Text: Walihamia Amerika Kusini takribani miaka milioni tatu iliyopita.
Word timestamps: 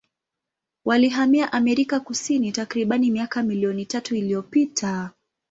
Walihamia 0.85 1.53
Amerika 1.53 1.99
Kusini 1.99 2.51
takribani 2.51 3.11
miaka 3.11 3.43
milioni 3.43 3.85
tatu 3.85 4.15
iliyopita. 4.15 5.11